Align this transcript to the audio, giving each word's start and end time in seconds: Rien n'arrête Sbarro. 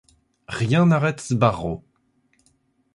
Rien 0.47 0.87
n'arrête 0.87 1.19
Sbarro. 1.21 1.83